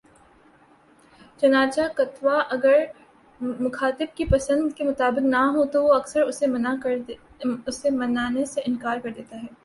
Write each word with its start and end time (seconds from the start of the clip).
چنانچہ 1.41 1.81
فتویٰ 1.97 2.39
اگر 2.49 2.77
مخاطب 3.59 4.15
کی 4.15 4.25
پسند 4.25 4.71
کے 4.75 4.83
مطابق 4.83 5.25
نہ 5.25 5.43
ہو 5.55 5.65
تو 5.65 5.79
اکثر 5.93 6.21
وہ 6.21 6.29
اسے 7.67 7.89
ماننے 7.91 8.45
سے 8.45 8.61
انکار 8.65 8.97
کر 9.03 9.11
دیتا 9.17 9.41
ہے 9.43 9.53